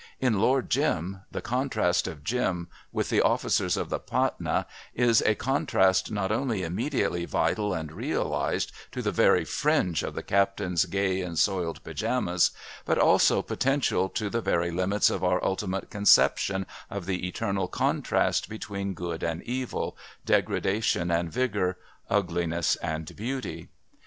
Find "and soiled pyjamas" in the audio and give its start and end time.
11.21-12.49